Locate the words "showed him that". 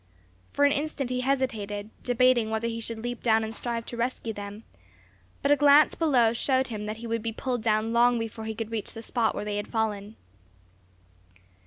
6.33-6.97